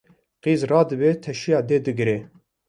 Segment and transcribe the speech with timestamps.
[0.41, 2.17] Qîz radibe teşiya dê digre